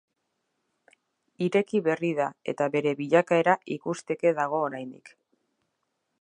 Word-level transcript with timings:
Ireki 1.47 1.81
berri 1.87 2.09
da 2.21 2.29
eta 2.53 2.69
bere 2.77 2.95
bilakaera 3.03 3.55
ikusteke 3.77 4.33
dago 4.41 4.65
oraindik. 4.71 5.15